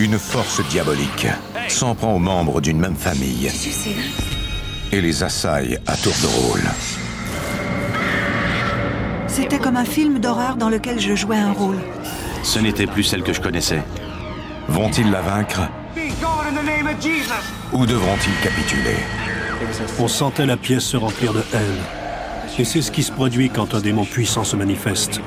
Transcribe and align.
Une 0.00 0.18
force 0.18 0.66
diabolique 0.70 1.26
s'en 1.68 1.94
prend 1.94 2.14
aux 2.14 2.18
membres 2.18 2.62
d'une 2.62 2.78
même 2.78 2.96
famille 2.96 3.50
et 4.92 5.00
les 5.02 5.22
assaille 5.22 5.78
à 5.86 5.94
tour 5.94 6.14
de 6.22 6.26
rôle. 6.26 6.62
C'était 9.26 9.58
comme 9.58 9.76
un 9.76 9.84
film 9.84 10.18
d'horreur 10.18 10.56
dans 10.56 10.70
lequel 10.70 10.98
je 10.98 11.14
jouais 11.14 11.36
un 11.36 11.52
rôle. 11.52 11.76
Ce 12.42 12.58
n'était 12.58 12.86
plus 12.86 13.02
celle 13.02 13.22
que 13.22 13.34
je 13.34 13.42
connaissais. 13.42 13.82
Vont-ils 14.68 15.10
la 15.10 15.20
vaincre 15.20 15.68
Ou 17.74 17.84
devront-ils 17.84 18.40
capituler 18.42 18.96
On 19.98 20.08
sentait 20.08 20.46
la 20.46 20.56
pièce 20.56 20.84
se 20.84 20.96
remplir 20.96 21.34
de 21.34 21.44
haine. 21.52 22.58
Et 22.58 22.64
c'est 22.64 22.80
ce 22.80 22.90
qui 22.90 23.02
se 23.02 23.12
produit 23.12 23.50
quand 23.50 23.74
un 23.74 23.80
démon 23.82 24.06
puissant 24.06 24.44
se 24.44 24.56
manifeste. 24.56 25.20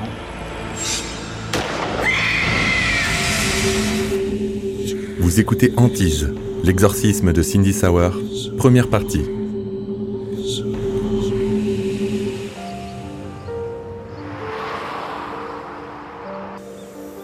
Vous 5.34 5.40
écoutez 5.40 5.74
Antise, 5.76 6.32
l'exorcisme 6.62 7.32
de 7.32 7.42
Cindy 7.42 7.72
Sauer, 7.72 8.10
première 8.56 8.88
partie. 8.88 9.24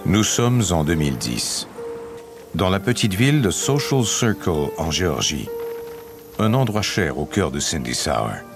Nous 0.07 0.25
sommes 0.25 0.61
en 0.73 0.83
2010. 0.83 1.69
Dans 2.57 2.69
la 2.69 2.81
petite 2.81 3.15
ville 3.15 3.43
de 3.43 3.51
Social 3.51 4.05
Circle 4.05 4.71
en 4.77 4.91
Géorgie. 4.91 5.49
Un 6.41 6.53
endroit 6.55 6.83
cher 6.83 7.17
au 7.17 7.27
cœur 7.27 7.53
de 7.53 7.61
Cindy 7.61 7.95
Sauer. 7.95 8.50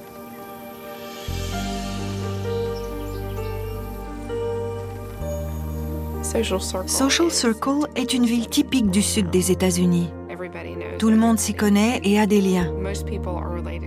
Social 6.42 7.30
Circle 7.30 7.86
est 7.94 8.12
une 8.12 8.24
ville 8.24 8.48
typique 8.48 8.90
du 8.90 9.02
sud 9.02 9.30
des 9.30 9.52
États-Unis. 9.52 10.10
Tout 10.98 11.10
le 11.10 11.16
monde 11.16 11.38
s'y 11.38 11.54
connaît 11.54 12.00
et 12.02 12.18
a 12.18 12.26
des 12.26 12.40
liens. 12.40 12.72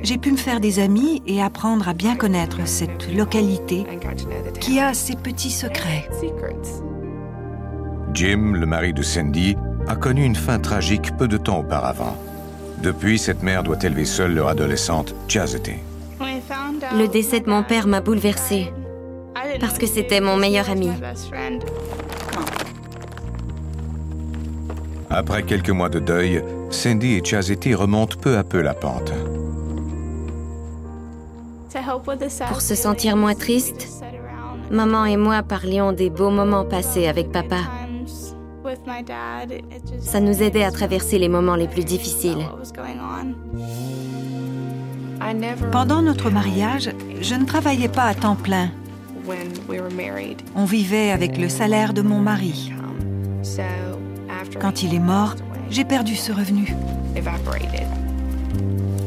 J'ai 0.01 0.17
pu 0.17 0.31
me 0.31 0.37
faire 0.37 0.59
des 0.59 0.79
amis 0.79 1.21
et 1.27 1.41
apprendre 1.41 1.89
à 1.89 1.93
bien 1.93 2.15
connaître 2.15 2.65
cette 2.65 3.13
localité 3.13 3.85
qui 4.61 4.79
a 4.79 4.93
ses 4.93 5.15
petits 5.15 5.51
secrets. 5.51 6.07
Jim, 8.13 8.53
le 8.55 8.65
mari 8.65 8.93
de 8.93 9.01
Cindy, 9.01 9.57
a 9.87 9.95
connu 9.95 10.23
une 10.23 10.35
fin 10.35 10.59
tragique 10.59 11.15
peu 11.17 11.27
de 11.27 11.37
temps 11.37 11.59
auparavant. 11.59 12.17
Depuis, 12.81 13.19
cette 13.19 13.43
mère 13.43 13.63
doit 13.63 13.81
élever 13.83 14.05
seule 14.05 14.33
leur 14.33 14.47
adolescente, 14.47 15.13
Chastity. 15.27 15.75
Le 16.19 17.07
décès 17.07 17.41
de 17.41 17.49
mon 17.49 17.63
père 17.63 17.87
m'a 17.87 18.01
bouleversée 18.01 18.71
parce 19.59 19.77
que 19.77 19.87
c'était 19.87 20.21
mon 20.21 20.37
meilleur 20.37 20.69
ami. 20.69 20.89
Après 25.09 25.43
quelques 25.43 25.69
mois 25.69 25.89
de 25.89 25.99
deuil, 25.99 26.43
Cindy 26.69 27.13
et 27.15 27.23
Chastity 27.23 27.73
remontent 27.73 28.17
peu 28.21 28.37
à 28.37 28.43
peu 28.43 28.61
la 28.61 28.73
pente. 28.73 29.13
Pour 32.49 32.61
se 32.61 32.75
sentir 32.75 33.15
moins 33.15 33.35
triste, 33.35 34.03
maman 34.71 35.05
et 35.05 35.17
moi 35.17 35.43
parlions 35.43 35.93
des 35.93 36.09
beaux 36.09 36.29
moments 36.29 36.65
passés 36.65 37.07
avec 37.07 37.31
papa. 37.31 37.61
Ça 39.99 40.19
nous 40.19 40.43
aidait 40.43 40.63
à 40.63 40.71
traverser 40.71 41.19
les 41.19 41.29
moments 41.29 41.55
les 41.55 41.67
plus 41.67 41.85
difficiles. 41.85 42.45
Pendant 45.71 46.01
notre 46.01 46.29
mariage, 46.29 46.91
je 47.21 47.35
ne 47.35 47.45
travaillais 47.45 47.89
pas 47.89 48.05
à 48.05 48.13
temps 48.13 48.35
plein. 48.35 48.69
On 50.55 50.65
vivait 50.65 51.11
avec 51.11 51.37
le 51.37 51.49
salaire 51.49 51.93
de 51.93 52.01
mon 52.01 52.19
mari. 52.19 52.71
Quand 54.59 54.83
il 54.83 54.93
est 54.93 54.99
mort, 54.99 55.35
j'ai 55.69 55.85
perdu 55.85 56.15
ce 56.15 56.31
revenu. 56.31 56.75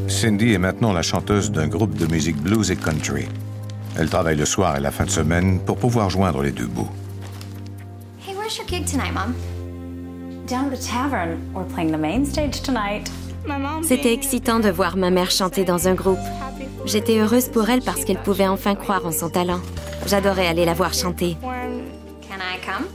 Cindy 0.08 0.52
est 0.52 0.58
maintenant 0.58 0.92
la 0.92 1.02
chanteuse 1.02 1.50
d'un 1.50 1.68
groupe 1.68 1.94
de 1.94 2.06
musique 2.06 2.36
blues 2.36 2.70
et 2.70 2.76
country. 2.76 3.26
Elle 3.98 4.08
travaille 4.08 4.36
le 4.36 4.44
soir 4.44 4.76
et 4.76 4.80
la 4.80 4.90
fin 4.90 5.04
de 5.04 5.10
semaine 5.10 5.60
pour 5.60 5.76
pouvoir 5.76 6.10
joindre 6.10 6.42
les 6.42 6.52
deux 6.52 6.66
bouts. 6.66 6.88
Hey, 8.26 8.34
where's 8.34 8.56
your 8.56 8.66
gig 8.66 8.86
tonight, 8.86 9.12
Mom? 9.12 9.34
Down 10.46 10.66
at 10.66 10.76
the 10.76 10.80
tavern. 10.80 11.38
We're 11.54 11.66
playing 11.66 11.92
the 11.92 12.00
main 12.00 12.24
stage 12.24 12.62
tonight. 12.62 13.10
C'était 13.82 14.12
excitant 14.12 14.60
de 14.60 14.68
voir 14.68 14.96
ma 14.96 15.10
mère 15.10 15.30
chanter 15.30 15.64
dans 15.64 15.88
un 15.88 15.94
groupe. 15.94 16.18
J'étais 16.84 17.18
heureuse 17.18 17.48
pour 17.48 17.68
elle 17.68 17.82
parce 17.82 18.04
qu'elle 18.04 18.20
pouvait 18.22 18.46
enfin 18.46 18.74
croire 18.74 19.06
en 19.06 19.12
son 19.12 19.30
talent. 19.30 19.60
J'adorais 20.06 20.46
aller 20.46 20.64
la 20.64 20.74
voir 20.74 20.92
chanter. 20.92 21.36
Can 21.42 22.38
I 22.38 22.58
come? 22.64 22.86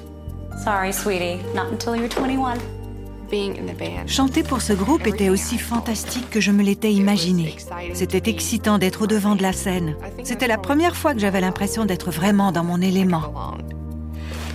Sorry, 0.66 0.92
sweetie. 0.92 1.38
Not 1.54 1.72
until 1.72 1.96
you're 1.96 2.10
21. 2.10 4.08
Chanter 4.08 4.42
pour 4.42 4.62
ce 4.62 4.74
groupe 4.74 5.06
était 5.06 5.30
aussi 5.30 5.60
fantastique 5.60 6.28
que 6.32 6.42
je 6.42 6.50
me 6.50 6.64
l'étais 6.64 6.92
imaginé. 6.92 7.56
C'était 7.94 8.32
excitant 8.32 8.80
d'être 8.80 9.04
au 9.04 9.08
devant 9.08 9.36
de 9.36 9.44
la 9.44 9.54
scène. 9.54 9.96
C'était 10.24 10.48
la 10.48 10.58
première 10.58 10.96
fois 10.96 11.14
que 11.14 11.20
j'avais 11.20 11.40
l'impression 11.40 11.86
d'être 11.86 12.10
vraiment 12.10 12.52
dans 12.52 12.64
mon 12.64 12.82
élément. 12.82 13.22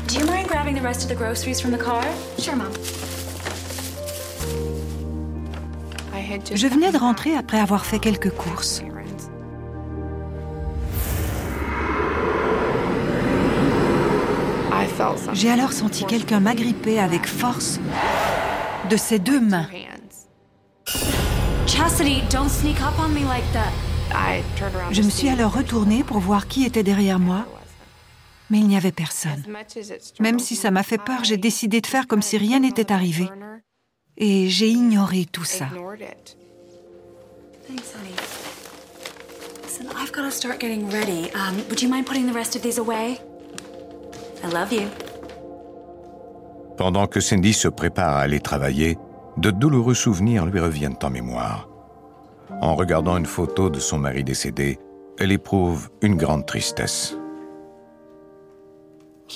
Do 0.08 0.18
you 0.18 0.26
mind 0.26 0.48
grabbing 0.48 0.76
the 0.76 0.82
rest 0.82 1.04
of 1.04 1.16
the 1.16 1.16
groceries 1.16 1.60
from 1.60 1.70
the 1.70 1.78
car? 1.78 2.02
Sure, 2.38 2.56
Mom. 2.56 2.66
Je 6.52 6.66
venais 6.66 6.90
de 6.90 6.98
rentrer 6.98 7.36
après 7.36 7.60
avoir 7.60 7.86
fait 7.86 8.00
quelques 8.00 8.30
courses. 8.30 8.82
J'ai 15.32 15.50
alors 15.50 15.72
senti 15.72 16.04
quelqu'un 16.04 16.40
m'agripper 16.40 16.98
avec 16.98 17.26
force 17.26 17.78
de 18.88 18.96
ses 18.96 19.18
deux 19.18 19.40
mains. 19.40 19.68
Chastity, 21.66 22.22
don't 22.30 22.48
sneak 22.48 22.80
up 22.80 22.94
on 22.98 23.08
me 23.08 23.24
like 23.26 23.44
that. 23.52 23.70
Je 24.90 25.02
me 25.02 25.10
suis 25.10 25.28
alors 25.28 25.52
retournée 25.52 26.02
pour 26.02 26.18
voir 26.18 26.48
qui 26.48 26.64
était 26.64 26.82
derrière 26.82 27.20
moi, 27.20 27.46
mais 28.50 28.58
il 28.58 28.66
n'y 28.66 28.76
avait 28.76 28.92
personne. 28.92 29.44
Même 30.18 30.38
si 30.38 30.56
ça 30.56 30.70
m'a 30.70 30.82
fait 30.82 30.98
peur, 30.98 31.22
j'ai 31.22 31.36
décidé 31.36 31.80
de 31.80 31.86
faire 31.86 32.06
comme 32.06 32.22
si 32.22 32.36
rien 32.36 32.58
n'était 32.60 32.90
arrivé. 32.92 33.28
Et 34.16 34.48
j'ai 34.48 34.68
ignoré 34.68 35.26
tout 35.30 35.44
ça. 35.44 35.68
Thanks, 37.68 37.94
honey. 37.94 38.14
Listen, 39.62 39.86
I've 39.96 40.10
got 40.10 40.22
to 40.22 40.30
start 40.32 40.58
getting 40.58 40.90
ready. 40.90 41.30
Um, 41.34 41.56
would 41.68 41.80
you 41.80 41.88
mind 41.88 42.04
putting 42.04 42.26
the 42.26 42.34
rest 42.34 42.56
of 42.56 42.62
these 42.62 42.78
away? 42.78 43.20
I 44.42 44.48
love 44.48 44.72
you. 44.72 44.88
Pendant 46.80 47.06
que 47.06 47.20
Cindy 47.20 47.52
se 47.52 47.68
prépare 47.68 48.16
à 48.16 48.20
aller 48.20 48.40
travailler, 48.40 48.96
de 49.36 49.50
douloureux 49.50 49.92
souvenirs 49.92 50.46
lui 50.46 50.60
reviennent 50.60 50.96
en 51.02 51.10
mémoire. 51.10 51.68
En 52.62 52.74
regardant 52.74 53.18
une 53.18 53.26
photo 53.26 53.68
de 53.68 53.78
son 53.78 53.98
mari 53.98 54.24
décédé, 54.24 54.78
elle 55.18 55.30
éprouve 55.30 55.90
une 56.00 56.16
grande 56.16 56.46
tristesse. 56.46 57.18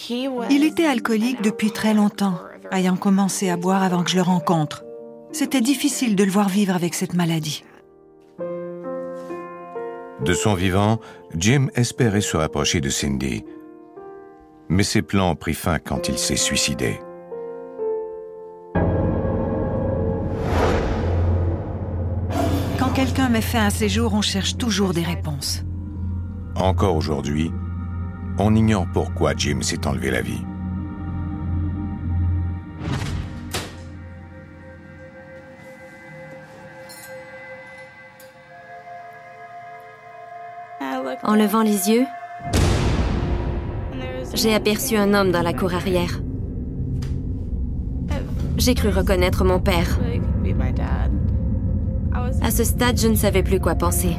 Il 0.09 0.65
était 0.65 0.87
alcoolique 0.87 1.43
depuis 1.43 1.71
très 1.71 1.93
longtemps, 1.93 2.39
ayant 2.73 2.97
commencé 2.97 3.51
à 3.51 3.59
boire 3.59 3.83
avant 3.83 4.05
que 4.05 4.11
je 4.11 4.17
le 4.17 4.23
rencontre. 4.23 4.83
C'était 5.31 5.61
difficile 5.61 6.17
de 6.17 6.25
le 6.25 6.31
voir 6.31 6.49
vivre 6.49 6.75
avec 6.75 6.95
cette 6.95 7.13
maladie. 7.13 7.63
De 8.39 10.33
son 10.33 10.55
vivant, 10.55 10.99
Jim 11.37 11.67
espérait 11.75 12.23
se 12.23 12.39
rapprocher 12.39 12.81
de 12.81 12.89
Cindy. 12.89 13.45
Mais 14.71 14.83
ses 14.83 15.03
plans 15.03 15.33
ont 15.33 15.37
pris 15.37 15.53
fin 15.53 15.79
quand 15.79 16.09
il 16.09 16.17
s'est 16.17 16.37
suicidé. 16.37 17.01
Quelqu'un 22.95 23.29
met 23.29 23.41
fin 23.41 23.67
à 23.67 23.71
ses 23.71 23.89
jours, 23.89 24.15
on 24.15 24.23
cherche 24.23 24.57
toujours 24.57 24.95
des 24.95 25.03
réponses. 25.03 25.65
Encore 26.55 26.95
aujourd'hui, 26.95 27.51
on 28.39 28.55
ignore 28.55 28.87
pourquoi 28.93 29.35
Jim 29.37 29.61
s'est 29.63 29.87
enlevé 29.87 30.11
la 30.11 30.23
vie. 30.23 30.43
En 41.23 41.37
levant 41.37 41.63
les 41.63 41.91
yeux, 41.91 42.05
j'ai 44.35 44.55
aperçu 44.55 44.97
un 44.97 45.15
homme 45.15 45.33
dans 45.33 45.43
la 45.43 45.53
cour 45.53 45.75
arrière. 45.75 46.21
J'ai 48.59 48.75
cru 48.75 48.91
reconnaître 48.91 49.45
mon 49.45 49.59
père. 49.59 49.99
À 52.43 52.51
ce 52.51 52.65
stade, 52.65 52.99
je 52.99 53.09
ne 53.09 53.17
savais 53.17 53.43
plus 53.43 53.61
quoi 53.61 53.75
penser. 53.75 54.17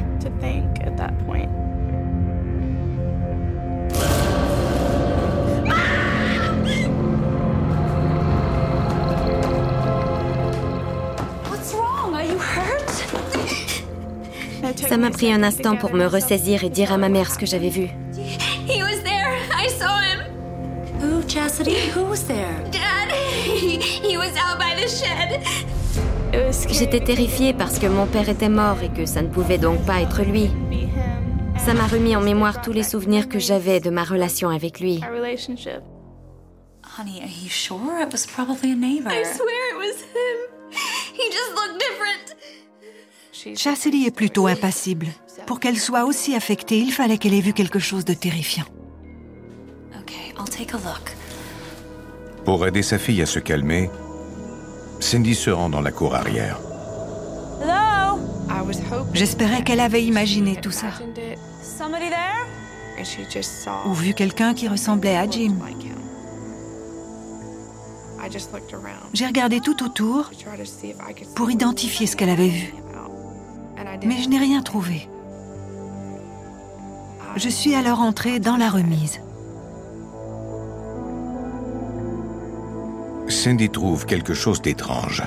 Ça 14.88 14.96
m'a 14.96 15.10
pris 15.10 15.32
un 15.32 15.42
instant 15.42 15.76
pour 15.76 15.94
me 15.94 16.06
ressaisir 16.06 16.64
et 16.64 16.70
dire 16.70 16.92
à 16.92 16.98
ma 16.98 17.08
mère 17.08 17.30
ce 17.30 17.38
que 17.38 17.46
j'avais 17.46 17.68
vu. 17.68 17.88
He 18.66 18.82
was 18.82 19.02
there. 19.04 19.36
I 19.52 19.68
saw 19.68 20.00
him. 20.00 20.20
Who, 21.00 21.22
Chastity? 21.28 21.90
Who 21.94 22.04
was 22.04 22.24
there? 22.26 22.64
Dad. 22.70 23.10
He, 23.46 24.16
was 24.16 24.36
out 24.36 24.58
by 24.58 24.74
the 24.74 24.88
shed. 24.88 25.44
J'étais 26.70 27.00
terrifiée 27.00 27.54
parce 27.54 27.78
que 27.78 27.86
mon 27.86 28.06
père 28.06 28.28
était 28.28 28.48
mort 28.48 28.78
et 28.82 28.88
que 28.88 29.06
ça 29.06 29.22
ne 29.22 29.28
pouvait 29.28 29.58
donc 29.58 29.84
pas 29.84 30.00
être 30.00 30.22
lui. 30.22 30.50
Ça 31.58 31.74
m'a 31.74 31.86
remis 31.86 32.14
en 32.16 32.20
mémoire 32.20 32.60
tous 32.60 32.72
les 32.72 32.82
souvenirs 32.82 33.28
que 33.28 33.38
j'avais 33.38 33.80
de 33.80 33.90
ma 33.90 34.04
relation 34.04 34.50
avec 34.50 34.80
lui. 34.80 35.00
Honey, 36.98 37.20
are 37.20 37.28
you 37.42 37.50
sure? 37.50 38.00
It 38.00 38.12
was 38.12 38.26
probably 38.26 38.72
a 38.72 38.74
neighbor. 38.74 39.10
I 39.10 39.24
swear 39.24 39.72
it 39.72 39.76
was 39.76 40.00
him. 40.14 40.38
He 41.12 41.30
just 41.30 41.50
looked 41.54 41.78
different. 41.78 42.36
Chastity 43.56 44.06
est 44.06 44.14
plutôt 44.14 44.46
impassible. 44.46 45.06
Pour 45.46 45.60
qu'elle 45.60 45.78
soit 45.78 46.04
aussi 46.04 46.34
affectée, 46.34 46.78
il 46.78 46.92
fallait 46.92 47.18
qu'elle 47.18 47.34
ait 47.34 47.40
vu 47.40 47.52
quelque 47.52 47.78
chose 47.78 48.04
de 48.04 48.14
terrifiant. 48.14 48.64
Pour 52.44 52.66
aider 52.66 52.82
sa 52.82 52.98
fille 52.98 53.22
à 53.22 53.26
se 53.26 53.40
calmer, 53.40 53.90
Cindy 55.00 55.34
se 55.34 55.50
rend 55.50 55.68
dans 55.68 55.80
la 55.80 55.92
cour 55.92 56.14
arrière. 56.14 56.58
J'espérais 59.12 59.62
qu'elle 59.62 59.80
avait 59.80 60.04
imaginé 60.04 60.56
tout 60.56 60.70
ça. 60.70 60.88
Ou 63.86 63.92
vu 63.92 64.14
quelqu'un 64.14 64.54
qui 64.54 64.68
ressemblait 64.68 65.16
à 65.16 65.28
Jim. 65.28 65.54
J'ai 69.12 69.26
regardé 69.26 69.60
tout 69.60 69.84
autour 69.84 70.30
pour 71.34 71.50
identifier 71.50 72.06
ce 72.06 72.16
qu'elle 72.16 72.30
avait 72.30 72.48
vu 72.48 72.74
mais 74.04 74.22
je 74.22 74.28
n'ai 74.28 74.38
rien 74.38 74.62
trouvé. 74.62 75.08
Je 77.36 77.48
suis 77.48 77.74
alors 77.74 78.00
entrée 78.00 78.40
dans 78.40 78.56
la 78.56 78.70
remise. 78.70 79.20
Cindy 83.28 83.70
trouve 83.70 84.06
quelque 84.06 84.34
chose 84.34 84.62
d'étrange. 84.62 85.22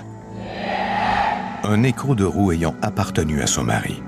Un 1.63 1.83
écrou 1.83 2.15
de 2.15 2.23
roue 2.23 2.51
ayant 2.51 2.75
appartenu 2.81 3.41
à 3.41 3.47
son 3.47 3.63
mari. 3.63 4.01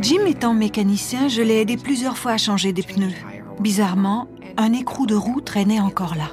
Jim 0.00 0.24
étant 0.26 0.54
mécanicien, 0.54 1.28
je 1.28 1.42
l'ai 1.42 1.60
aidé 1.60 1.76
plusieurs 1.76 2.16
fois 2.16 2.32
à 2.32 2.38
changer 2.38 2.72
des 2.72 2.82
pneus. 2.82 3.14
Bizarrement, 3.60 4.28
un 4.56 4.72
écrou 4.72 5.06
de 5.06 5.14
roue 5.14 5.40
traînait 5.40 5.80
encore 5.80 6.14
là. 6.14 6.30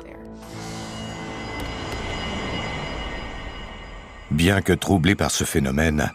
Bien 4.31 4.61
que 4.61 4.73
troublée 4.73 5.15
par 5.15 5.31
ce 5.31 5.43
phénomène, 5.43 6.11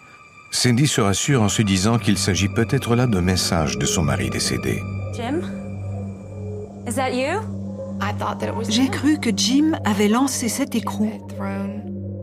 Cindy 0.50 0.86
se 0.86 1.00
rassure 1.00 1.42
en 1.42 1.48
se 1.48 1.62
disant 1.62 1.98
qu'il 1.98 2.16
s'agit 2.16 2.48
peut-être 2.48 2.94
là 2.94 3.06
d'un 3.06 3.20
message 3.20 3.76
de 3.76 3.86
son 3.86 4.02
mari 4.02 4.30
décédé. 4.30 4.80
Jim? 5.14 5.40
Is 6.86 6.94
that 6.94 7.10
you? 7.10 7.63
J'ai 8.68 8.88
cru 8.88 9.18
que 9.18 9.30
Jim 9.34 9.72
avait 9.84 10.08
lancé 10.08 10.48
cet 10.48 10.74
écrou 10.74 11.10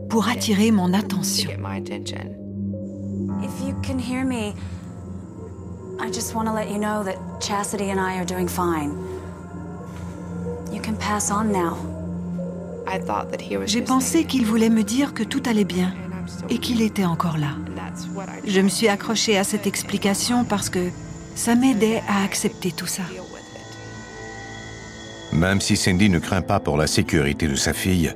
pour 0.08 0.28
attirer 0.28 0.70
mon 0.70 0.92
attention. 0.92 1.50
If 3.42 3.50
you 3.66 3.74
can 3.82 3.98
hear 3.98 4.24
me, 4.24 4.54
I 6.00 6.12
just 6.12 6.34
want 6.34 6.46
to 6.46 6.52
let 6.52 6.70
you 6.70 6.78
know 6.78 7.02
that 7.04 7.16
Chastity 7.40 7.90
and 7.90 7.98
I 7.98 8.18
are 8.18 8.26
doing 8.26 8.48
fine. 8.48 8.92
You 10.72 10.80
can 10.80 10.94
pass 10.94 11.30
on 11.30 11.44
now. 11.52 11.76
J'ai 13.66 13.82
pensé 13.82 14.24
qu'il 14.24 14.44
voulait 14.44 14.70
me 14.70 14.82
dire 14.82 15.14
que 15.14 15.22
tout 15.22 15.42
allait 15.46 15.64
bien 15.64 15.92
et 16.50 16.58
qu'il 16.58 16.82
était 16.82 17.04
encore 17.04 17.38
là. 17.38 17.50
Je 18.46 18.60
me 18.60 18.68
suis 18.68 18.88
accrochée 18.88 19.38
à 19.38 19.44
cette 19.44 19.66
explication 19.66 20.44
parce 20.44 20.68
que 20.68 20.90
ça 21.34 21.54
m'aidait 21.54 22.02
à 22.08 22.24
accepter 22.24 22.72
tout 22.72 22.86
ça. 22.86 23.02
Même 25.32 25.60
si 25.60 25.76
Cindy 25.76 26.10
ne 26.10 26.18
craint 26.18 26.42
pas 26.42 26.60
pour 26.60 26.76
la 26.76 26.86
sécurité 26.86 27.48
de 27.48 27.54
sa 27.54 27.72
fille, 27.72 28.14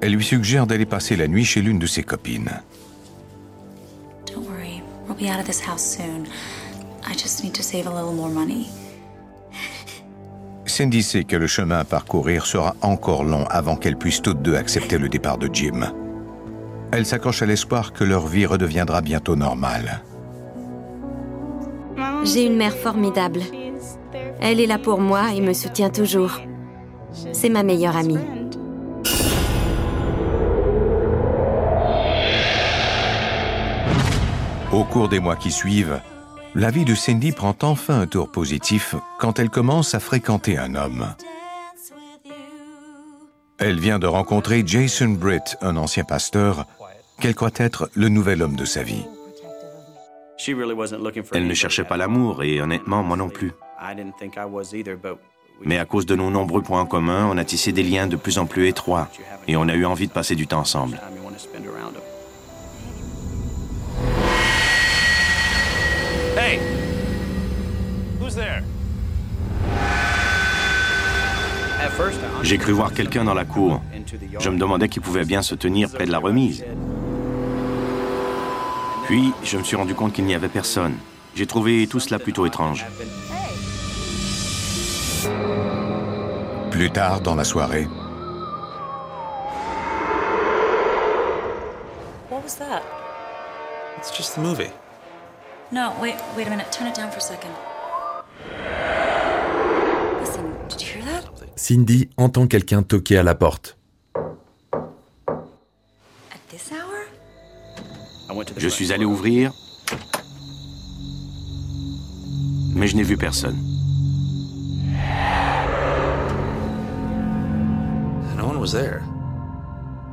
elle 0.00 0.12
lui 0.12 0.24
suggère 0.24 0.66
d'aller 0.66 0.86
passer 0.86 1.16
la 1.16 1.26
nuit 1.26 1.44
chez 1.44 1.62
l'une 1.62 1.78
de 1.78 1.86
ses 1.86 2.02
copines. 2.02 2.50
Cindy 10.66 11.02
sait 11.02 11.24
que 11.24 11.36
le 11.36 11.46
chemin 11.46 11.78
à 11.78 11.84
parcourir 11.84 12.46
sera 12.46 12.76
encore 12.82 13.24
long 13.24 13.44
avant 13.46 13.76
qu'elles 13.76 13.96
puissent 13.96 14.22
toutes 14.22 14.42
deux 14.42 14.54
accepter 14.54 14.98
le 14.98 15.08
départ 15.08 15.38
de 15.38 15.48
Jim. 15.52 15.92
Elle 16.92 17.06
s'accroche 17.06 17.42
à 17.42 17.46
l'espoir 17.46 17.92
que 17.92 18.04
leur 18.04 18.26
vie 18.26 18.46
redeviendra 18.46 19.00
bientôt 19.00 19.36
normale. 19.36 20.02
J'ai 22.24 22.46
une 22.46 22.56
mère 22.56 22.76
formidable. 22.76 23.40
Elle 24.40 24.60
est 24.60 24.66
là 24.66 24.78
pour 24.78 25.00
moi 25.00 25.32
et 25.34 25.40
me 25.40 25.52
soutient 25.52 25.90
toujours. 25.90 26.38
C'est 27.12 27.48
ma 27.48 27.62
meilleure 27.62 27.96
amie. 27.96 28.18
Au 34.72 34.84
cours 34.84 35.08
des 35.08 35.18
mois 35.18 35.36
qui 35.36 35.50
suivent, 35.50 36.00
la 36.54 36.70
vie 36.70 36.84
de 36.84 36.94
Cindy 36.94 37.32
prend 37.32 37.56
enfin 37.62 38.00
un 38.00 38.06
tour 38.06 38.30
positif 38.30 38.94
quand 39.18 39.38
elle 39.38 39.50
commence 39.50 39.94
à 39.94 40.00
fréquenter 40.00 40.58
un 40.58 40.74
homme. 40.74 41.14
Elle 43.58 43.80
vient 43.80 43.98
de 43.98 44.06
rencontrer 44.06 44.62
Jason 44.64 45.08
Britt, 45.08 45.56
un 45.62 45.76
ancien 45.76 46.04
pasteur, 46.04 46.66
qu'elle 47.20 47.34
croit 47.34 47.50
être 47.56 47.90
le 47.94 48.08
nouvel 48.08 48.42
homme 48.42 48.56
de 48.56 48.64
sa 48.64 48.82
vie. 48.82 49.04
Elle 51.32 51.46
ne 51.46 51.54
cherchait 51.54 51.84
pas 51.84 51.96
l'amour 51.96 52.44
et 52.44 52.60
honnêtement, 52.60 53.02
moi 53.02 53.16
non 53.16 53.28
plus. 53.28 53.52
Mais 55.64 55.78
à 55.78 55.84
cause 55.84 56.06
de 56.06 56.14
nos 56.14 56.30
nombreux 56.30 56.62
points 56.62 56.86
communs, 56.86 57.28
on 57.30 57.36
a 57.36 57.44
tissé 57.44 57.72
des 57.72 57.82
liens 57.82 58.06
de 58.06 58.16
plus 58.16 58.38
en 58.38 58.46
plus 58.46 58.68
étroits 58.68 59.08
et 59.46 59.56
on 59.56 59.68
a 59.68 59.74
eu 59.74 59.84
envie 59.84 60.06
de 60.06 60.12
passer 60.12 60.34
du 60.34 60.46
temps 60.46 60.60
ensemble. 60.60 61.00
Hey! 66.36 66.60
Who's 68.20 68.34
there? 68.34 68.62
J'ai 72.42 72.58
cru 72.58 72.72
voir 72.72 72.92
quelqu'un 72.92 73.24
dans 73.24 73.34
la 73.34 73.44
cour. 73.44 73.82
Je 74.38 74.50
me 74.50 74.58
demandais 74.58 74.88
qui 74.88 75.00
pouvait 75.00 75.24
bien 75.24 75.42
se 75.42 75.54
tenir 75.54 75.90
près 75.90 76.06
de 76.06 76.12
la 76.12 76.18
remise. 76.18 76.64
Puis, 79.06 79.32
je 79.42 79.56
me 79.56 79.64
suis 79.64 79.76
rendu 79.76 79.94
compte 79.94 80.12
qu'il 80.12 80.24
n'y 80.24 80.34
avait 80.34 80.48
personne. 80.48 80.94
J'ai 81.34 81.46
trouvé 81.46 81.86
tout 81.86 82.00
cela 82.00 82.18
plutôt 82.18 82.46
étrange. 82.46 82.84
Plus 86.70 86.90
tard 86.90 87.20
dans 87.20 87.34
la 87.34 87.44
soirée. 87.44 87.86
What 92.30 92.42
was 92.42 92.56
that? 92.56 92.82
It's 93.98 94.10
just 94.16 94.34
the 94.34 94.40
movie. 94.40 94.70
No, 95.72 95.92
wait, 96.00 96.16
wait 96.36 96.46
a 96.46 96.50
minute. 96.50 96.70
Turn 96.70 96.86
it 96.86 96.94
down 96.94 97.10
for 97.10 97.18
a 97.18 97.20
second. 97.20 97.50
Listen, 100.20 100.54
did 100.68 100.80
you 100.80 100.88
hear 100.88 101.04
that? 101.04 101.24
Cindy 101.56 102.08
entend 102.16 102.46
quelqu'un 102.46 102.82
toquer 102.82 103.18
à 103.18 103.22
la 103.22 103.34
porte. 103.34 103.78
Je 108.56 108.68
suis 108.68 108.92
allé 108.92 109.04
ouvrir, 109.04 109.52
mais 112.74 112.88
je 112.88 112.96
n'ai 112.96 113.02
vu 113.02 113.16
personne. 113.16 113.56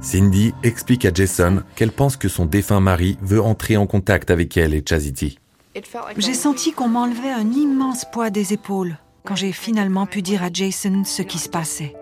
Cindy 0.01 0.53
explique 0.63 1.05
à 1.05 1.11
Jason 1.13 1.63
qu'elle 1.75 1.91
pense 1.91 2.15
que 2.15 2.29
son 2.29 2.45
défunt 2.45 2.79
mari 2.79 3.17
veut 3.21 3.41
entrer 3.41 3.75
en 3.75 3.87
contact 3.87 4.29
avec 4.31 4.55
elle 4.55 4.73
et 4.73 4.83
Chastity. 4.87 5.39
J'ai 6.17 6.33
senti 6.33 6.71
qu'on 6.71 6.87
m'enlevait 6.87 7.31
un 7.31 7.51
immense 7.51 8.05
poids 8.11 8.29
des 8.29 8.53
épaules 8.53 8.97
quand 9.25 9.35
j'ai 9.35 9.51
finalement 9.51 10.05
pu 10.05 10.21
dire 10.21 10.43
à 10.43 10.49
Jason 10.53 11.03
ce 11.03 11.21
qui 11.21 11.39
se 11.39 11.49
passait. 11.49 11.95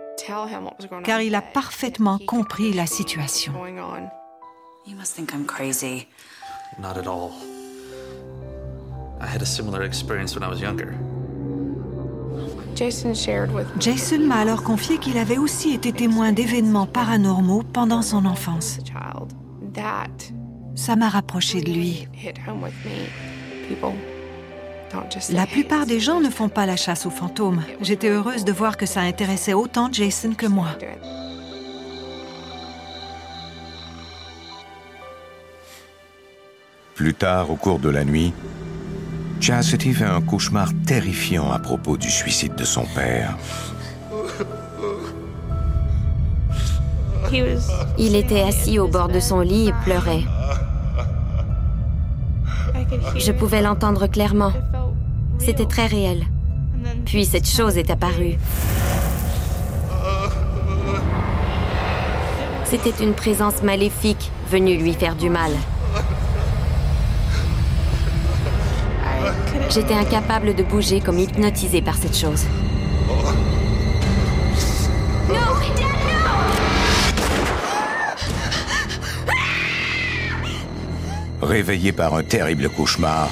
Car 1.04 1.22
il 1.22 1.36
a 1.36 1.42
parfaitement 1.42 2.20
compris 2.20 2.74
la 2.74 2.86
situation. 2.86 3.54
You 4.86 4.98
must 4.98 5.16
think 5.16 5.32
I'm 5.34 5.46
crazy. 5.46 6.08
Not 6.78 6.98
at 6.98 7.08
all. 7.08 7.32
I 9.22 9.26
had 9.26 9.42
a 9.42 9.46
similar 9.46 9.84
experience 9.84 10.36
when 10.36 10.44
I 10.44 10.50
was 10.50 10.60
younger. 10.60 10.94
Jason 12.76 14.20
m'a 14.20 14.36
alors 14.36 14.64
confié 14.64 14.98
qu'il 14.98 15.18
avait 15.18 15.38
aussi 15.38 15.74
été 15.74 15.92
témoin 15.92 16.32
d'événements 16.32 16.88
paranormaux 16.88 17.64
pendant 17.74 18.02
son 18.02 18.26
enfance. 18.26 18.80
Ça 20.76 20.96
m'a 20.96 21.10
rapproché 21.10 21.62
de 21.62 21.72
lui. 21.72 22.08
La 25.32 25.46
plupart 25.46 25.86
des 25.86 26.00
gens 26.00 26.20
ne 26.20 26.30
font 26.30 26.50
pas 26.50 26.66
la 26.66 26.76
chasse 26.76 27.06
aux 27.06 27.12
fantômes. 27.12 27.64
J'étais 27.82 28.10
heureuse 28.10 28.46
de 28.46 28.52
voir 28.52 28.78
que 28.78 28.86
ça 28.86 29.02
intéressait 29.02 29.54
autant 29.54 29.92
Jason 29.92 30.34
que 30.34 30.46
moi. 30.46 30.68
Plus 36.96 37.14
tard, 37.16 37.50
au 37.50 37.56
cours 37.56 37.80
de 37.80 37.90
la 37.90 38.06
nuit, 38.06 38.34
Chastity 39.44 39.94
fait 39.94 40.06
un 40.06 40.22
cauchemar 40.22 40.70
terrifiant 40.88 41.52
à 41.52 41.60
propos 41.60 41.98
du 41.98 42.10
suicide 42.10 42.56
de 42.56 42.64
son 42.64 42.86
père. 42.86 43.36
Il 47.98 48.16
était 48.16 48.40
assis 48.40 48.80
au 48.80 48.88
bord 48.88 49.10
de 49.10 49.20
son 49.20 49.42
lit 49.42 49.68
et 49.68 49.74
pleurait. 49.84 50.24
Je 53.18 53.34
pouvais 53.34 53.62
l'entendre 53.62 54.08
clairement. 54.08 54.54
C'était 55.40 55.66
très 55.66 55.88
réel. 55.88 56.24
Puis 57.04 57.26
cette 57.26 57.50
chose 57.50 57.78
est 57.78 57.92
apparue. 57.92 58.38
C'était 62.64 63.04
une 63.04 63.14
présence 63.14 63.62
maléfique 63.62 64.32
venue 64.50 64.78
lui 64.78 64.94
faire 64.94 65.18
du 65.18 65.30
mal. 65.30 65.52
J'étais 69.74 69.96
incapable 69.96 70.54
de 70.54 70.62
bouger 70.62 71.00
comme 71.00 71.18
hypnotisée 71.18 71.82
par 71.82 71.96
cette 71.98 72.16
chose. 72.16 72.46
Réveillé 81.42 81.92
par 81.92 82.14
un 82.14 82.24
terrible 82.24 82.70
cauchemar, 82.70 83.30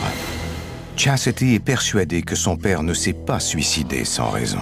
Chastity 0.98 1.54
est 1.56 1.60
persuadée 1.60 2.24
que 2.24 2.36
son 2.36 2.58
père 2.58 2.82
ne 2.82 2.96
s'est 2.96 3.14
pas 3.14 3.40
suicidé 3.40 4.04
sans 4.04 4.32
raison. 4.32 4.62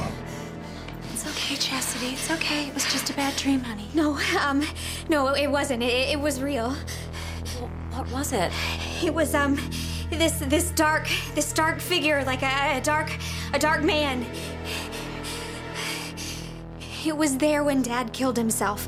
It's 1.14 1.26
okay, 1.26 1.56
Chastity. 1.56 2.14
It's 2.14 2.30
okay. 2.30 2.68
It 2.68 2.74
was 2.74 2.92
just 2.92 3.10
a 3.10 3.14
bad 3.14 3.38
dream, 3.38 3.62
honey. 3.62 3.88
No, 3.96 4.18
um, 4.46 4.62
no, 5.10 5.34
it 5.34 5.50
wasn't. 5.50 5.82
It, 5.82 6.12
it 6.12 6.20
was 6.20 6.42
real. 6.42 6.74
What 7.94 8.12
was 8.12 8.34
it? 8.34 8.52
It 9.02 9.14
was, 9.14 9.34
um, 9.34 9.58
this, 10.12 10.40
this 10.48 10.72
dark, 10.72 11.08
this 11.36 11.52
dark 11.54 11.80
figure, 11.80 12.24
like 12.26 12.42
a, 12.44 12.78
a 12.78 12.82
dark, 12.82 13.12
a 13.54 13.60
dark 13.60 13.84
man. 13.84 14.26
It 17.06 17.16
was 17.16 17.38
there 17.38 17.64
when 17.64 17.82
Dad 17.82 18.12
killed 18.12 18.38
himself. 18.38 18.88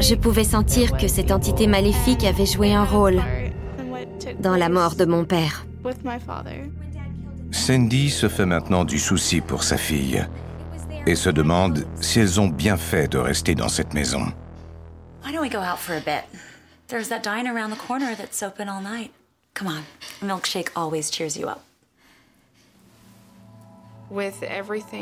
Je 0.00 0.14
pouvais 0.14 0.44
sentir 0.44 0.96
que 0.96 1.08
cette 1.08 1.32
entité 1.32 1.66
maléfique 1.66 2.24
avait 2.24 2.46
joué 2.46 2.72
un 2.72 2.84
rôle 2.84 3.20
dans 4.40 4.56
la 4.56 4.68
mort 4.68 4.94
de 4.94 5.04
mon 5.04 5.24
père. 5.24 5.66
Cindy 7.50 8.10
se 8.10 8.28
fait 8.28 8.46
maintenant 8.46 8.84
du 8.84 8.98
souci 8.98 9.40
pour 9.40 9.64
sa 9.64 9.76
fille 9.76 10.24
et 11.06 11.14
se 11.14 11.30
demande 11.30 11.84
si 12.00 12.20
elles 12.20 12.40
ont 12.40 12.48
bien 12.48 12.76
fait 12.76 13.08
de 13.10 13.18
rester 13.18 13.54
dans 13.54 13.68
cette 13.68 13.94
maison. 13.94 14.32
Why 15.24 15.32
don't 15.32 15.42
we 15.42 15.50
go 15.50 15.58
out 15.58 15.78
for 15.78 15.94
a 15.94 16.00
bit? 16.00 16.24
There's 16.88 17.08
that 17.08 17.22
diner 17.22 17.52
around 17.52 17.70
the 17.70 17.76
corner 17.76 18.14
that's 18.14 18.42
open 18.42 18.68
all 18.68 18.80
night. 18.80 19.10
Come 19.54 19.68
on, 19.68 19.82
a 20.22 20.24
milkshake 20.24 20.68
always 20.76 21.10
cheers 21.10 21.36
you 21.36 21.48
up. 21.48 21.60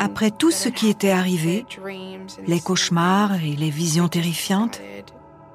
Après 0.00 0.30
tout 0.30 0.50
ce 0.50 0.70
qui 0.70 0.88
était 0.88 1.10
arrivé, 1.10 1.66
les 2.46 2.60
cauchemars 2.60 3.34
et 3.34 3.54
les 3.54 3.68
visions 3.68 4.08
terrifiantes, 4.08 4.80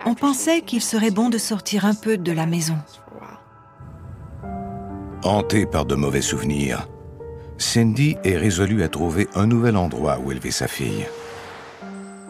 on 0.05 0.13
pensait 0.13 0.61
qu'il 0.61 0.81
serait 0.81 1.09
bon 1.09 1.29
de 1.29 1.39
sortir 1.39 1.85
un 1.85 1.95
peu 1.95 2.17
de 2.17 2.31
la 2.31 2.45
maison. 2.45 2.77
Hantée 5.23 5.65
par 5.65 5.85
de 5.85 5.95
mauvais 5.95 6.21
souvenirs, 6.21 6.87
Cindy 7.57 8.17
est 8.23 8.37
résolue 8.37 8.83
à 8.83 8.87
trouver 8.87 9.27
un 9.33 9.47
nouvel 9.47 9.75
endroit 9.75 10.19
où 10.23 10.31
élever 10.31 10.51
sa 10.51 10.67
fille. 10.67 11.07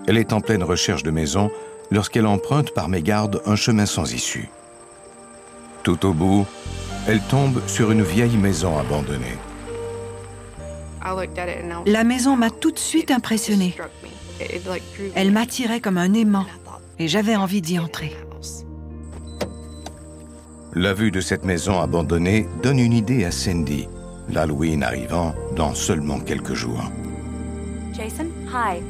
Elle 0.07 0.17
est 0.17 0.31
en 0.31 0.39
pleine 0.39 0.63
recherche 0.63 1.03
de 1.03 1.11
maison 1.11 1.51
lorsqu'elle 1.91 2.27
emprunte 2.27 2.73
par 2.73 2.89
mégarde 2.89 3.41
un 3.45 3.55
chemin 3.55 3.85
sans 3.85 4.13
issue. 4.13 4.49
Tout 5.83 6.05
au 6.05 6.13
bout, 6.13 6.45
elle 7.07 7.21
tombe 7.21 7.61
sur 7.67 7.91
une 7.91 8.03
vieille 8.03 8.37
maison 8.37 8.77
abandonnée. 8.77 9.37
La 11.85 12.03
maison 12.03 12.35
m'a 12.35 12.49
tout 12.49 12.71
de 12.71 12.79
suite 12.79 13.09
impressionnée. 13.09 13.75
Elle 15.15 15.31
m'attirait 15.31 15.79
comme 15.79 15.97
un 15.97 16.13
aimant 16.13 16.45
et 16.99 17.07
j'avais 17.07 17.35
envie 17.35 17.61
d'y 17.61 17.79
entrer. 17.79 18.15
La 20.75 20.93
vue 20.93 21.09
de 21.09 21.19
cette 21.19 21.45
maison 21.45 21.79
abandonnée 21.81 22.47
donne 22.61 22.77
une 22.77 22.93
idée 22.93 23.25
à 23.25 23.31
Cindy, 23.31 23.87
l'Halloween 24.29 24.83
arrivant 24.83 25.33
dans 25.55 25.73
seulement 25.73 26.19
quelques 26.19 26.53
jours. 26.53 26.91
Jason, 27.91 28.27
hi. 28.47 28.83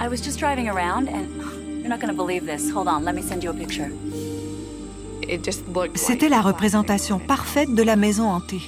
I 0.00 0.08
was 0.08 0.16
just 0.16 0.40
driving 0.40 0.68
around 0.68 1.08
and 1.08 1.43
you're 1.84 1.94
not 1.94 2.00
to 2.00 2.14
believe 2.14 2.46
this. 2.46 2.70
Hold 2.70 2.88
on, 2.88 3.04
let 3.04 3.14
me 3.14 3.22
send 3.22 3.44
you 3.44 3.50
a 3.50 3.54
picture. 3.54 3.88
C'était 5.94 6.28
la 6.28 6.42
représentation 6.42 7.18
parfaite 7.18 7.74
de 7.74 7.82
la 7.82 7.96
maison 7.96 8.28
hantée. 8.30 8.60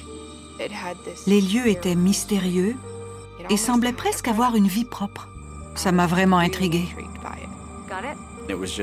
Les 1.27 1.39
lieux 1.39 1.67
étaient 1.67 1.95
mystérieux 1.95 2.75
et 3.49 3.57
semblaient 3.57 3.93
presque 3.93 4.27
avoir 4.27 4.55
une 4.55 4.67
vie 4.67 4.85
propre. 4.85 5.29
Ça 5.75 5.91
m'a 5.91 6.07
vraiment 6.07 6.39
intriguée. 6.39 6.87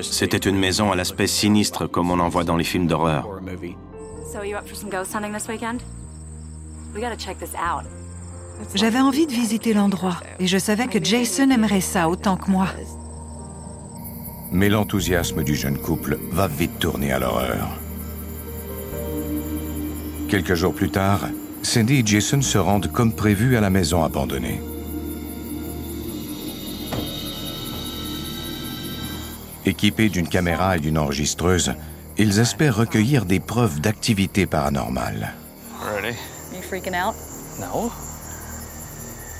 C'était 0.02 0.36
une 0.48 0.56
maison 0.56 0.92
à 0.92 0.96
l'aspect 0.96 1.26
sinistre 1.26 1.86
comme 1.86 2.10
on 2.10 2.20
en 2.20 2.28
voit 2.28 2.44
dans 2.44 2.56
les 2.56 2.64
films 2.64 2.86
d'horreur. 2.86 3.28
J'avais 8.74 9.00
envie 9.00 9.26
de 9.26 9.32
visiter 9.32 9.74
l'endroit 9.74 10.16
et 10.38 10.46
je 10.46 10.58
savais 10.58 10.86
que 10.86 11.02
Jason 11.02 11.50
aimerait 11.50 11.80
ça 11.80 12.08
autant 12.08 12.36
que 12.36 12.50
moi. 12.50 12.68
Mais 14.54 14.68
l'enthousiasme 14.68 15.42
du 15.42 15.56
jeune 15.56 15.78
couple 15.78 16.16
va 16.30 16.46
vite 16.46 16.78
tourner 16.78 17.11
à 17.11 17.18
l'horreur. 17.18 17.76
Quelques 20.28 20.54
jours 20.54 20.73
plus 20.73 20.90
tard, 20.90 21.26
Cindy 21.62 21.96
et 21.96 22.06
Jason 22.06 22.40
se 22.40 22.56
rendent 22.56 22.90
comme 22.92 23.12
prévu 23.12 23.56
à 23.56 23.61
la 23.61 23.68
maison 23.68 24.04
abandonnée. 24.04 24.61
Équipés 29.66 30.08
d'une 30.08 30.28
caméra 30.28 30.76
et 30.76 30.80
d'une 30.80 30.99
enregistreuse, 30.99 31.75
ils 32.16 32.38
espèrent 32.38 32.76
recueillir 32.76 33.25
des 33.25 33.40
preuves 33.40 33.80
d'activité 33.80 34.46
paranormale. 34.46 35.34
Ready? 35.82 36.16
You 36.54 36.62
freaking 36.62 36.94
out? 36.94 37.16
No. 37.58 37.90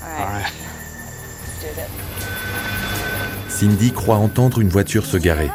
All 0.03 0.25
right. 0.27 0.51
Let's 1.61 1.61
do 1.61 1.81
it. 1.81 2.14
Cindy 3.55 3.93
croit 3.93 4.17
entendre 4.17 4.59
une 4.59 4.67
voiture 4.67 5.05
se 5.05 5.15
garer. 5.15 5.49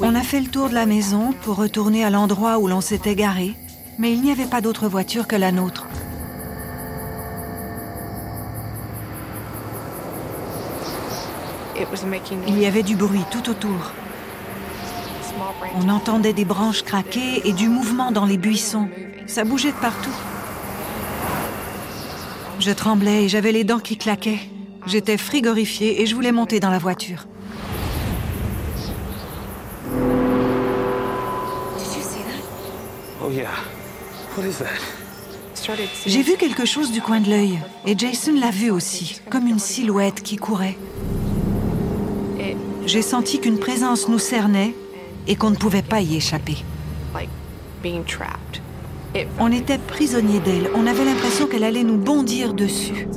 On 0.00 0.14
a 0.16 0.22
fait 0.22 0.40
le 0.40 0.48
tour 0.48 0.68
de 0.68 0.74
la 0.74 0.84
maison 0.84 1.32
pour 1.42 1.54
retourner 1.54 2.04
à 2.04 2.10
l'endroit 2.10 2.58
où 2.58 2.66
l'on 2.66 2.80
s'était 2.80 3.14
garé, 3.14 3.54
mais 4.00 4.12
il 4.12 4.20
n'y 4.20 4.32
avait 4.32 4.46
pas 4.46 4.60
d'autre 4.60 4.88
voiture 4.88 5.28
que 5.28 5.36
la 5.36 5.52
nôtre. 5.52 5.86
Il 12.48 12.58
y 12.58 12.66
avait 12.66 12.82
du 12.82 12.96
bruit 12.96 13.24
tout 13.30 13.48
autour. 13.48 13.92
On 15.76 15.88
entendait 15.88 16.32
des 16.32 16.44
branches 16.44 16.82
craquer 16.82 17.46
et 17.48 17.52
du 17.52 17.68
mouvement 17.68 18.10
dans 18.10 18.24
les 18.24 18.38
buissons. 18.38 18.88
Ça 19.28 19.44
bougeait 19.44 19.70
de 19.70 19.76
partout. 19.76 20.18
Je 22.58 22.72
tremblais 22.72 23.26
et 23.26 23.28
j'avais 23.28 23.52
les 23.52 23.62
dents 23.62 23.78
qui 23.78 23.96
claquaient. 23.96 24.40
J'étais 24.86 25.16
frigorifiée 25.16 26.02
et 26.02 26.06
je 26.06 26.14
voulais 26.14 26.32
monter 26.32 26.60
dans 26.60 26.70
la 26.70 26.78
voiture. 26.78 27.26
Oh 33.22 33.30
yeah. 33.30 33.48
What 34.36 34.44
is 34.46 34.58
that? 34.58 34.66
J'ai 36.06 36.22
vu 36.22 36.36
quelque 36.36 36.66
chose 36.66 36.92
du 36.92 37.00
coin 37.00 37.20
de 37.20 37.30
l'œil 37.30 37.58
et 37.86 37.96
Jason 37.96 38.38
l'a 38.38 38.50
vu 38.50 38.70
aussi, 38.70 39.20
comme 39.30 39.46
une 39.46 39.58
silhouette 39.58 40.22
qui 40.22 40.36
courait. 40.36 40.76
J'ai 42.84 43.00
senti 43.00 43.40
qu'une 43.40 43.58
présence 43.58 44.08
nous 44.08 44.18
cernait 44.18 44.74
et 45.26 45.36
qu'on 45.36 45.48
ne 45.48 45.56
pouvait 45.56 45.82
pas 45.82 46.02
y 46.02 46.16
échapper. 46.16 46.58
On 49.38 49.52
était 49.52 49.78
prisonniers 49.78 50.40
d'elle. 50.40 50.68
On 50.74 50.86
avait 50.86 51.04
l'impression 51.06 51.46
qu'elle 51.46 51.64
allait 51.64 51.84
nous 51.84 51.96
bondir 51.96 52.52
dessus. 52.52 53.08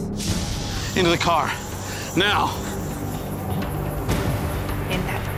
Into 0.97 1.11
the 1.11 1.23
car. 1.23 1.47
Now. 2.15 2.49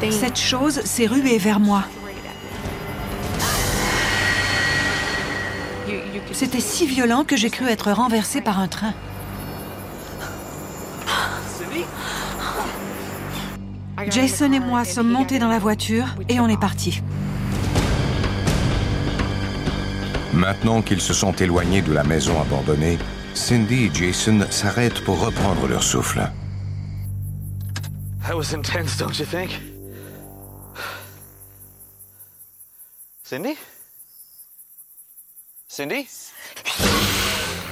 Cette 0.10 0.40
chose 0.40 0.82
s'est 0.86 1.06
ruée 1.06 1.38
vers 1.38 1.60
moi. 1.60 1.84
C'était 6.32 6.62
si 6.62 6.88
violent 6.88 7.26
que 7.26 7.36
j'ai 7.36 7.50
cru 7.50 7.68
être 7.68 7.92
renversée 7.92 8.40
par 8.40 8.60
un 8.60 8.70
train. 8.70 8.94
Jason 14.10 14.54
et 14.54 14.62
moi 14.62 14.86
sommes 14.86 15.12
montés 15.12 15.40
dans 15.40 15.50
la 15.50 15.60
voiture 15.60 16.16
et 16.30 16.40
on 16.40 16.48
est 16.48 16.60
partis. 16.60 17.02
Maintenant 20.32 20.82
qu'ils 20.82 21.02
se 21.02 21.14
sont 21.14 21.34
éloignés 21.34 21.82
de 21.82 21.92
la 21.92 22.06
maison 22.06 22.40
abandonnée, 22.40 22.98
Cindy 23.34 23.86
et 23.86 23.92
Jason 23.94 24.46
s'arrêtent 24.50 25.04
pour 25.04 25.20
reprendre 25.20 25.68
leur 25.68 25.84
souffle. 25.84 26.30
That 28.28 28.36
was 28.36 28.54
intense, 28.54 28.98
don't 28.98 29.18
you 29.18 29.26
think? 29.26 29.52
Cindy? 33.24 33.58
Cindy? 35.68 36.08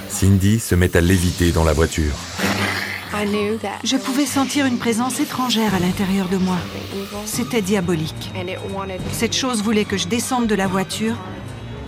Cindy 0.10 0.60
se 0.60 0.76
met 0.76 0.96
à 0.96 1.02
léviter 1.02 1.52
dans 1.52 1.64
la 1.64 1.74
voiture. 1.74 2.14
Je 3.84 3.98
pouvais 3.98 4.26
sentir 4.26 4.66
une 4.66 4.78
présence 4.78 5.20
étrangère 5.20 5.74
à 5.74 5.80
l'intérieur 5.80 6.28
de 6.30 6.38
moi. 6.38 6.58
C'était 7.26 7.62
diabolique. 7.62 8.32
Cette 9.12 9.36
chose 9.36 9.64
voulait 9.64 9.86
que 9.86 9.98
je 9.98 10.08
descende 10.08 10.48
de 10.48 10.56
la 10.56 10.68
voiture 10.68 11.16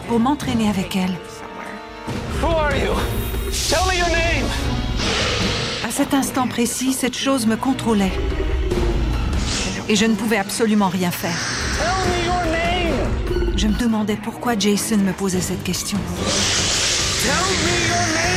pour 0.08 0.20
m'entraîner 0.20 0.70
avec 0.70 0.96
elle. 0.96 1.16
Who 2.42 2.48
are 2.48 2.76
you? 2.76 2.94
Tell 3.52 3.86
me 3.88 3.98
your 3.98 4.10
name! 4.10 4.46
À 5.84 5.90
cet 5.90 6.14
instant 6.14 6.48
précis, 6.48 6.94
cette 6.94 7.18
chose 7.18 7.48
me 7.48 7.56
contrôlait. 7.56 8.12
Et 9.88 9.96
je 9.96 10.06
ne 10.06 10.14
pouvais 10.14 10.38
absolument 10.38 10.90
rien 10.90 11.10
faire. 11.10 11.38
Tell 11.80 11.88
me 12.12 12.26
your 12.26 12.44
name! 12.52 13.58
Je 13.58 13.68
me 13.68 13.74
demandais 13.74 14.18
pourquoi 14.18 14.56
Jason 14.58 14.98
me 14.98 15.14
posait 15.14 15.42
cette 15.42 15.64
question. 15.64 15.98
Tell 17.24 17.32
me 17.32 17.88
your 17.88 17.98
name! 17.98 18.30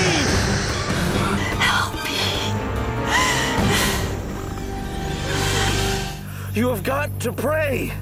You 6.55 6.69
have 6.69 6.83
got 6.83 7.09
to 7.21 7.33
pray. 7.33 7.93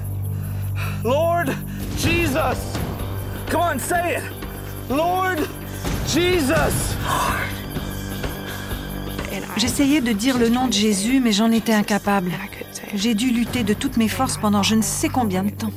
Lord 1.03 1.55
Jesus. 1.97 2.57
Come 3.49 3.61
on, 3.61 3.79
say 3.79 4.15
it. 4.15 4.23
Lord 4.89 5.47
Jesus. 6.07 6.97
J'essayais 9.57 10.01
de 10.01 10.11
dire 10.11 10.37
le 10.37 10.49
nom 10.49 10.67
de 10.67 10.73
Jésus, 10.73 11.19
mais 11.19 11.31
j'en 11.31 11.51
étais 11.51 11.73
incapable. 11.73 12.31
J'ai 12.95 13.13
dû 13.13 13.29
lutter 13.29 13.63
de 13.63 13.73
toutes 13.73 13.97
mes 13.97 14.07
forces 14.07 14.37
pendant 14.37 14.63
je 14.63 14.75
ne 14.75 14.81
sais 14.81 15.09
combien 15.09 15.43
de 15.43 15.49
temps. 15.51 15.71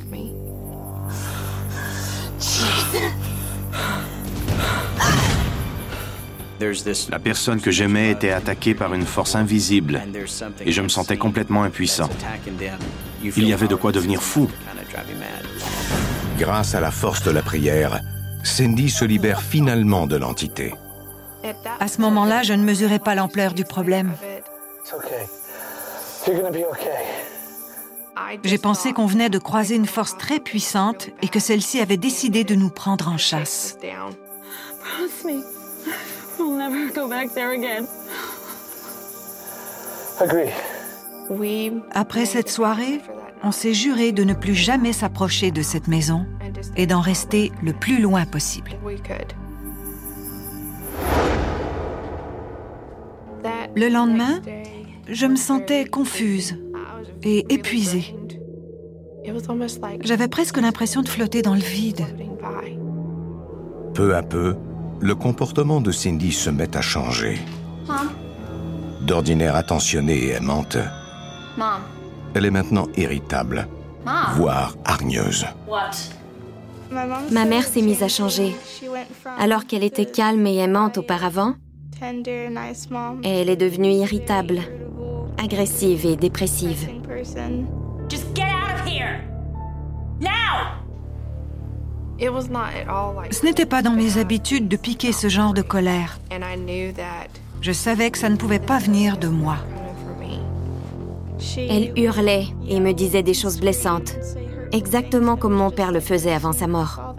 La 7.09 7.19
personne 7.19 7.61
que 7.61 7.69
j'aimais 7.69 8.11
était 8.11 8.31
attaquée 8.31 8.73
par 8.73 8.93
une 8.93 9.05
force 9.05 9.35
invisible 9.35 10.01
et 10.65 10.71
je 10.71 10.81
me 10.81 10.87
sentais 10.87 11.17
complètement 11.17 11.63
impuissant. 11.63 12.09
Il 13.23 13.47
y 13.47 13.53
avait 13.53 13.67
de 13.67 13.75
quoi 13.75 13.91
devenir 13.91 14.21
fou. 14.21 14.49
Grâce 16.39 16.73
à 16.73 16.79
la 16.79 16.91
force 16.91 17.23
de 17.23 17.31
la 17.31 17.41
prière, 17.41 18.01
Cindy 18.43 18.89
se 18.89 19.05
libère 19.05 19.41
finalement 19.41 20.07
de 20.07 20.15
l'entité. 20.15 20.73
À 21.79 21.87
ce 21.87 22.01
moment-là, 22.01 22.43
je 22.43 22.53
ne 22.53 22.63
mesurais 22.63 22.99
pas 22.99 23.15
l'ampleur 23.15 23.53
du 23.53 23.63
problème. 23.65 24.13
J'ai 28.43 28.57
pensé 28.57 28.93
qu'on 28.93 29.05
venait 29.05 29.29
de 29.29 29.37
croiser 29.37 29.75
une 29.75 29.85
force 29.85 30.17
très 30.17 30.39
puissante 30.39 31.09
et 31.21 31.27
que 31.27 31.39
celle-ci 31.39 31.79
avait 31.79 31.97
décidé 31.97 32.43
de 32.43 32.55
nous 32.55 32.69
prendre 32.69 33.09
en 33.09 33.17
chasse. 33.17 33.77
Promise 34.79 35.25
me. 35.25 35.43
We'll 36.37 36.57
never 36.57 36.91
go 36.93 37.07
back 37.07 37.33
there 37.33 37.51
again. 37.51 37.87
Agree. 40.19 40.49
Après 41.91 42.25
cette 42.25 42.49
soirée, 42.49 43.01
on 43.43 43.51
s'est 43.51 43.73
juré 43.73 44.11
de 44.11 44.23
ne 44.23 44.33
plus 44.33 44.55
jamais 44.55 44.93
s'approcher 44.93 45.51
de 45.51 45.61
cette 45.61 45.87
maison 45.87 46.25
et 46.75 46.87
d'en 46.87 47.01
rester 47.01 47.51
le 47.63 47.73
plus 47.73 47.99
loin 47.99 48.25
possible. 48.25 48.71
Le 53.75 53.89
lendemain, 53.89 54.41
je 55.09 55.25
me 55.25 55.35
sentais 55.35 55.85
confuse 55.85 56.57
et 57.23 57.45
épuisée. 57.53 58.15
J'avais 60.01 60.27
presque 60.27 60.57
l'impression 60.57 61.01
de 61.01 61.09
flotter 61.09 61.41
dans 61.41 61.55
le 61.55 61.61
vide. 61.61 62.05
Peu 63.93 64.15
à 64.15 64.23
peu, 64.23 64.55
le 64.99 65.15
comportement 65.15 65.81
de 65.81 65.91
Cindy 65.91 66.31
se 66.31 66.49
met 66.49 66.75
à 66.77 66.81
changer. 66.81 67.39
D'ordinaire 69.01 69.55
attentionnée 69.55 70.25
et 70.25 70.29
aimante, 70.31 70.77
elle 72.33 72.45
est 72.45 72.51
maintenant 72.51 72.87
irritable, 72.95 73.67
voire 74.35 74.75
hargneuse. 74.85 75.45
Ma 77.31 77.45
mère 77.45 77.63
s'est 77.63 77.81
mise 77.81 78.03
à 78.03 78.07
changer. 78.07 78.55
Alors 79.37 79.65
qu'elle 79.65 79.83
était 79.83 80.05
calme 80.05 80.45
et 80.47 80.57
aimante 80.57 80.97
auparavant, 80.97 81.55
elle 83.23 83.49
est 83.49 83.55
devenue 83.55 83.91
irritable, 83.91 84.59
agressive 85.43 86.05
et 86.05 86.15
dépressive. 86.15 86.89
Ce 93.31 93.45
n'était 93.45 93.65
pas 93.65 93.81
dans 93.81 93.91
mes 93.91 94.17
habitudes 94.17 94.67
de 94.67 94.77
piquer 94.77 95.11
ce 95.11 95.27
genre 95.27 95.53
de 95.53 95.61
colère. 95.61 96.19
Je 97.61 97.71
savais 97.71 98.11
que 98.11 98.17
ça 98.17 98.29
ne 98.29 98.35
pouvait 98.35 98.59
pas 98.59 98.77
venir 98.77 99.17
de 99.17 99.27
moi. 99.27 99.57
Elle 101.57 101.91
hurlait 101.97 102.47
et 102.67 102.79
me 102.79 102.93
disait 102.93 103.23
des 103.23 103.33
choses 103.33 103.59
blessantes, 103.59 104.15
exactement 104.71 105.37
comme 105.37 105.53
mon 105.53 105.71
père 105.71 105.91
le 105.91 105.99
faisait 105.99 106.33
avant 106.33 106.53
sa 106.53 106.67
mort. 106.67 107.15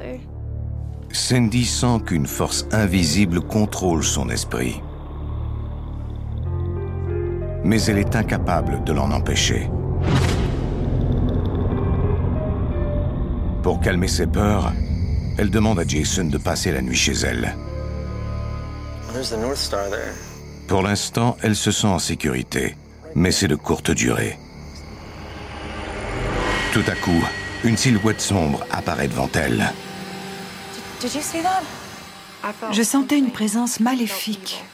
Cindy 1.16 1.64
sent 1.64 2.02
qu'une 2.05 2.26
force 2.26 2.66
invisible 2.72 3.40
contrôle 3.40 4.05
son 4.05 4.29
esprit. 4.29 4.83
Mais 7.64 7.83
elle 7.85 7.98
est 7.98 8.14
incapable 8.14 8.85
de 8.85 8.92
l'en 8.92 9.11
empêcher. 9.11 9.70
Pour 13.62 13.81
calmer 13.81 14.09
ses 14.09 14.26
peurs, 14.26 14.72
elle 15.38 15.50
demande 15.50 15.81
à 15.81 15.88
Jason 15.88 16.26
de 16.26 16.38
passer 16.38 16.70
la 16.70 16.83
nuit 16.83 16.94
chez 16.94 17.14
elle. 17.14 17.57
Pour 20.68 20.83
l'instant, 20.83 21.37
elle 21.42 21.57
se 21.57 21.70
sent 21.70 21.88
en 21.88 21.98
sécurité, 21.98 22.76
mais 23.14 23.33
c'est 23.33 23.48
de 23.48 23.57
courte 23.57 23.90
durée. 23.90 24.38
Tout 26.72 26.85
à 26.87 26.94
coup, 26.94 27.24
une 27.64 27.79
silhouette 27.79 28.20
sombre 28.20 28.64
apparaît 28.70 29.09
devant 29.09 29.31
elle. 29.35 29.66
Did 29.66 29.72
you 29.72 30.85
see 30.85 30.85
that? 30.85 30.86
Je 32.72 32.82
sentais 32.82 33.18
une 33.18 33.30
présence 33.30 33.80
maléfique. 33.80 34.64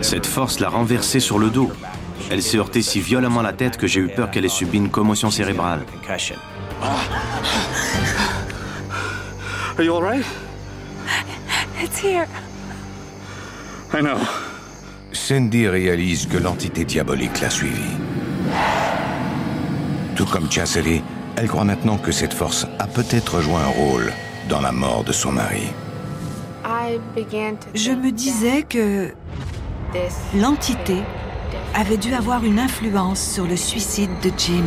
Cette 0.00 0.26
force 0.26 0.60
l'a 0.60 0.68
renversée 0.68 1.20
sur 1.20 1.38
le 1.38 1.50
dos. 1.50 1.70
Elle 2.30 2.42
s'est 2.42 2.56
heurtée 2.56 2.82
si 2.82 3.00
violemment 3.00 3.42
la 3.42 3.52
tête 3.52 3.76
que 3.76 3.86
j'ai 3.86 4.00
eu 4.00 4.08
peur 4.08 4.30
qu'elle 4.30 4.44
ait 4.44 4.48
subi 4.48 4.78
une 4.78 4.90
commotion 4.90 5.30
cérébrale. 5.30 5.84
Are 9.76 9.82
you 9.82 9.94
all 9.94 10.02
right? 10.02 10.24
It's 11.82 11.98
here. 11.98 12.26
I 13.92 14.02
know. 14.02 14.18
Cindy 15.12 15.68
réalise 15.68 16.26
que 16.26 16.38
l'entité 16.38 16.84
diabolique 16.84 17.40
l'a 17.40 17.50
suivie. 17.50 18.03
Tout 20.16 20.26
comme 20.26 20.50
Chastity, 20.50 21.02
elle 21.36 21.48
croit 21.48 21.64
maintenant 21.64 21.98
que 21.98 22.12
cette 22.12 22.32
force 22.32 22.66
a 22.78 22.86
peut-être 22.86 23.40
joué 23.40 23.56
un 23.56 23.66
rôle 23.66 24.12
dans 24.48 24.60
la 24.60 24.72
mort 24.72 25.04
de 25.04 25.12
son 25.12 25.32
mari. 25.32 25.72
Je 27.74 27.90
me 27.90 28.10
disais 28.10 28.62
que 28.62 29.12
l'entité 30.36 31.02
avait 31.74 31.96
dû 31.96 32.14
avoir 32.14 32.44
une 32.44 32.58
influence 32.58 33.20
sur 33.20 33.46
le 33.46 33.56
suicide 33.56 34.10
de 34.22 34.30
Jim. 34.36 34.64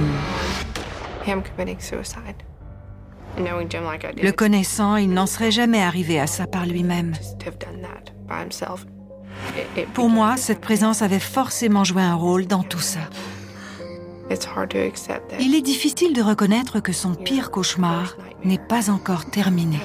Le 3.37 4.31
connaissant, 4.31 4.95
il 4.95 5.09
n'en 5.11 5.25
serait 5.25 5.51
jamais 5.51 5.81
arrivé 5.81 6.19
à 6.19 6.27
ça 6.27 6.47
par 6.47 6.65
lui-même. 6.65 7.13
Pour 9.93 10.09
moi, 10.09 10.37
cette 10.37 10.61
présence 10.61 11.01
avait 11.01 11.19
forcément 11.19 11.83
joué 11.83 12.01
un 12.01 12.15
rôle 12.15 12.47
dans 12.47 12.63
tout 12.63 12.79
ça. 12.79 13.01
Il 15.39 15.55
est 15.55 15.61
difficile 15.61 16.13
de 16.13 16.21
reconnaître 16.21 16.79
que 16.79 16.91
son 16.91 17.15
pire 17.15 17.51
cauchemar 17.51 18.17
n'est 18.43 18.57
pas 18.57 18.89
encore 18.89 19.25
terminé. 19.25 19.77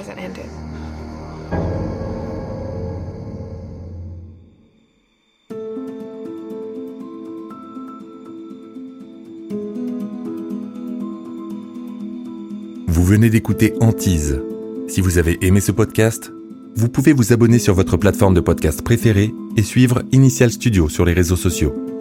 Vous 12.87 13.03
venez 13.03 13.29
d'écouter 13.29 13.73
Antise. 13.81 14.41
Si 14.87 15.01
vous 15.01 15.17
avez 15.17 15.37
aimé 15.45 15.59
ce 15.61 15.71
podcast, 15.71 16.31
vous 16.75 16.89
pouvez 16.89 17.13
vous 17.13 17.33
abonner 17.33 17.59
sur 17.59 17.73
votre 17.73 17.97
plateforme 17.97 18.33
de 18.33 18.39
podcast 18.39 18.81
préférée 18.81 19.33
et 19.55 19.63
suivre 19.63 20.03
Initial 20.11 20.51
Studio 20.51 20.89
sur 20.89 21.05
les 21.05 21.13
réseaux 21.13 21.35
sociaux. 21.35 21.92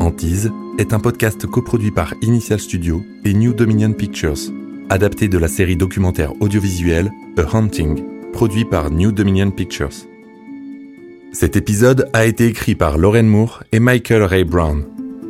Antise 0.00 0.50
est 0.78 0.94
un 0.94 0.98
podcast 0.98 1.46
coproduit 1.46 1.90
par 1.90 2.14
Initial 2.22 2.58
Studio 2.58 3.04
et 3.26 3.34
New 3.34 3.52
Dominion 3.52 3.92
Pictures, 3.92 4.50
adapté 4.88 5.28
de 5.28 5.36
la 5.36 5.46
série 5.46 5.76
documentaire 5.76 6.32
audiovisuelle 6.40 7.10
A 7.36 7.56
Hunting, 7.56 8.02
produit 8.32 8.64
par 8.64 8.90
New 8.90 9.12
Dominion 9.12 9.50
Pictures. 9.50 10.06
Cet 11.32 11.54
épisode 11.54 12.08
a 12.14 12.24
été 12.24 12.46
écrit 12.46 12.74
par 12.74 12.96
Lauren 12.96 13.24
Moore 13.24 13.62
et 13.72 13.78
Michael 13.78 14.22
Ray 14.22 14.44
Brown. 14.44 14.84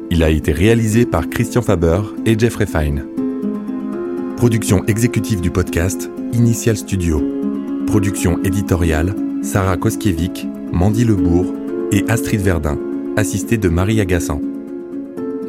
Il 0.09 0.23
a 0.23 0.31
été 0.31 0.53
réalisé 0.53 1.05
par 1.05 1.29
Christian 1.29 1.63
Faber 1.63 2.03
et 2.25 2.39
Jeffrey 2.39 2.67
Fine. 2.67 3.05
Production 4.37 4.87
exécutive 4.87 5.41
du 5.41 5.51
podcast, 5.51 6.09
Initial 6.33 6.77
Studio. 6.77 7.21
Production 7.89 8.41
éditoriale, 8.45 9.17
Sarah 9.43 9.77
Koskiewicz, 9.77 10.47
Mandy 10.73 11.05
Lebourg 11.05 11.53
et 11.91 12.05
Astrid 12.09 12.41
Verdun, 12.41 12.79
assistée 13.17 13.59
de 13.59 13.69
Marie 13.69 14.01
Agassan. 14.01 14.41